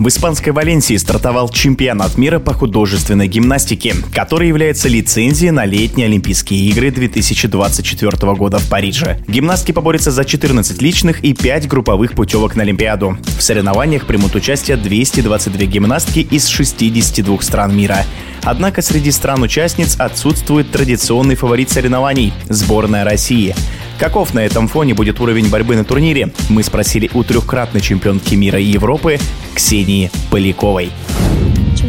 [0.00, 6.70] В испанской Валенсии стартовал чемпионат мира по художественной гимнастике, который является лицензией на летние Олимпийские
[6.70, 9.18] игры 2024 года в Париже.
[9.28, 13.18] Гимнастки поборются за 14 личных и 5 групповых путевок на Олимпиаду.
[13.36, 18.06] В соревнованиях примут участие 222 гимнастки из 62 стран мира.
[18.42, 23.54] Однако среди стран-участниц отсутствует традиционный фаворит соревнований– сборная России–
[24.00, 26.30] Каков на этом фоне будет уровень борьбы на турнире?
[26.48, 29.18] Мы спросили у трехкратной чемпионки мира и Европы
[29.54, 30.90] Ксении Поляковой.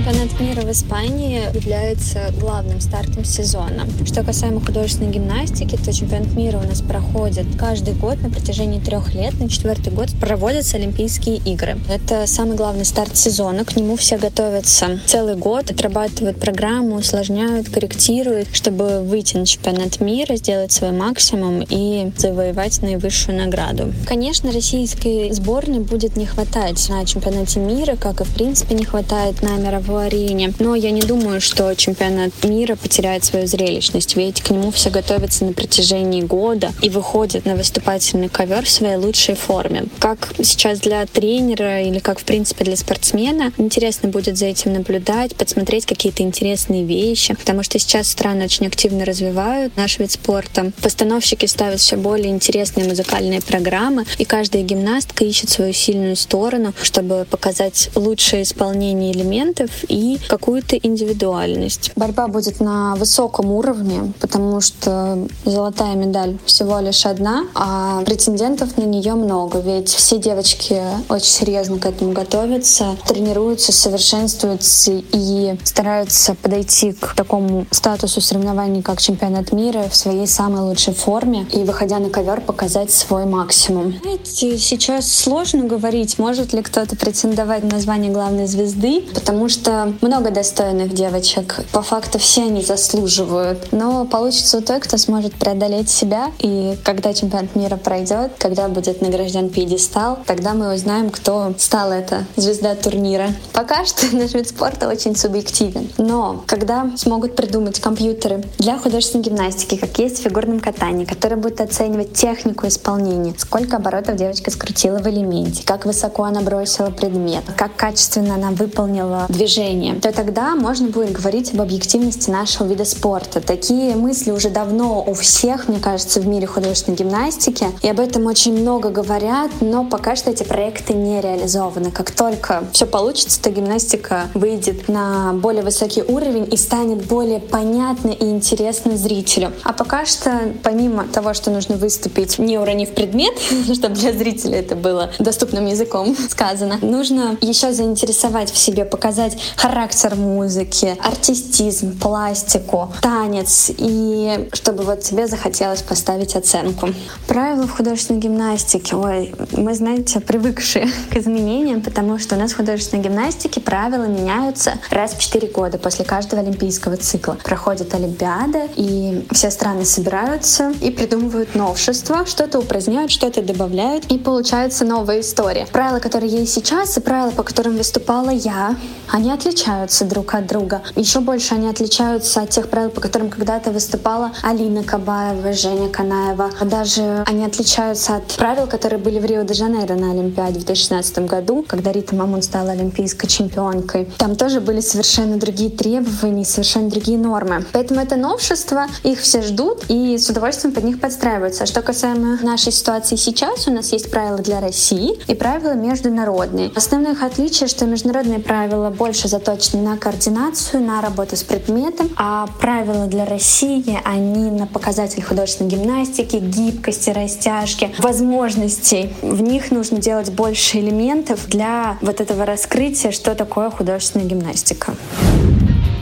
[0.02, 3.86] Чемпионат мира в Испании является главным стартом сезона.
[4.04, 9.14] Что касаемо художественной гимнастики, то чемпионат мира у нас проходит каждый год на протяжении трех
[9.14, 9.40] лет.
[9.40, 11.78] На четвертый год проводятся Олимпийские игры.
[11.88, 13.64] Это самый главный старт сезона.
[13.64, 20.36] К нему все готовятся целый год, отрабатывают программу, усложняют, корректируют, чтобы выйти на чемпионат мира,
[20.36, 23.94] сделать свой максимум и завоевать наивысшую награду.
[24.08, 29.44] Конечно, российской сборной будет не хватать на чемпионате мира, как и в принципе не хватает
[29.44, 30.54] на мировом в арене.
[30.60, 35.46] Но я не думаю, что чемпионат мира потеряет свою зрелищность, ведь к нему все готовятся
[35.46, 39.86] на протяжении года и выходят на выступательный ковер в своей лучшей форме.
[40.00, 45.36] Как сейчас для тренера или как, в принципе, для спортсмена, интересно будет за этим наблюдать,
[45.36, 50.72] подсмотреть какие-то интересные вещи, потому что сейчас страны очень активно развивают наш вид спорта.
[50.82, 57.26] Постановщики ставят все более интересные музыкальные программы, и каждая гимнастка ищет свою сильную сторону, чтобы
[57.30, 61.92] показать лучшее исполнение элементов и какую-то индивидуальность.
[61.96, 68.84] Борьба будет на высоком уровне, потому что золотая медаль всего лишь одна, а претендентов на
[68.84, 76.94] нее много, ведь все девочки очень серьезно к этому готовятся, тренируются, совершенствуются и стараются подойти
[76.94, 82.10] к такому статусу соревнований, как чемпионат мира в своей самой лучшей форме и, выходя на
[82.10, 83.94] ковер, показать свой максимум.
[84.02, 89.94] Знаете, сейчас сложно говорить, может ли кто-то претендовать на звание главной звезды, потому что что
[90.02, 91.62] много достойных девочек.
[91.72, 93.72] По факту все они заслуживают.
[93.72, 96.32] Но получится у той, кто сможет преодолеть себя.
[96.40, 102.26] И когда чемпионат мира пройдет, когда будет награжден пьедестал, тогда мы узнаем, кто стал эта
[102.36, 103.30] звезда турнира.
[103.54, 105.90] Пока что наш вид спорта очень субъективен.
[105.98, 111.62] Но когда смогут придумать компьютеры для художественной гимнастики, как есть в фигурном катании, которые будут
[111.62, 117.76] оценивать технику исполнения, сколько оборотов девочка скрутила в элементе, как высоко она бросила предмет, как
[117.78, 123.42] качественно она выполнила движение движение, то тогда можно будет говорить об объективности нашего вида спорта.
[123.42, 128.26] Такие мысли уже давно у всех, мне кажется, в мире художественной гимнастики, и об этом
[128.26, 131.92] очень много говорят, но пока что эти проекты не реализованы.
[131.92, 138.14] Как только все получится, то гимнастика выйдет на более высокий уровень и станет более понятной
[138.14, 139.52] и интересной зрителю.
[139.64, 143.34] А пока что, помимо того, что нужно выступить, не уронив предмет,
[143.74, 150.16] чтобы для зрителя это было доступным языком сказано, нужно еще заинтересовать в себе, показать характер
[150.16, 156.90] музыки, артистизм, пластику, танец, и чтобы вот тебе захотелось поставить оценку.
[157.28, 158.96] Правила в художественной гимнастике.
[158.96, 164.74] Ой, мы, знаете, привыкшие к изменениям, потому что у нас в художественной гимнастике правила меняются
[164.90, 167.38] раз в 4 года после каждого олимпийского цикла.
[167.44, 174.86] Проходит Олимпиада, и все страны собираются и придумывают новшества, что-то упраздняют, что-то добавляют, и получается
[174.86, 175.68] новая история.
[175.72, 178.76] Правила, которые есть сейчас, и правила, по которым выступала я,
[179.10, 180.84] они отличаются друг от друга.
[180.96, 186.52] Еще больше они отличаются от тех правил, по которым когда-то выступала Алина Кабаева, Женя Канаева.
[186.62, 191.92] Даже они отличаются от правил, которые были в Рио-де-Жанейро на Олимпиаде в 2016 году, когда
[191.92, 194.08] Рита Мамун стала олимпийской чемпионкой.
[194.18, 197.66] Там тоже были совершенно другие требования, совершенно другие нормы.
[197.72, 201.64] Поэтому это новшество, их все ждут и с удовольствием под них подстраиваются.
[201.64, 206.72] А что касаемо нашей ситуации сейчас, у нас есть правила для России и правила международные.
[206.76, 212.48] Основное их отличие, что международные правила больше заточены на координацию, на работу с предметом, а
[212.60, 219.14] правила для России, они на показатель художественной гимнастики, гибкости, растяжки, возможностей.
[219.22, 224.94] В них нужно делать больше элементов для вот этого раскрытия, что такое художественная гимнастика.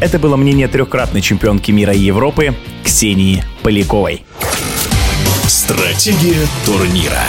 [0.02, 4.26] Это было мнение трехкратной чемпионки мира и Европы Ксении Поляковой.
[5.46, 7.24] Стратегия турнира.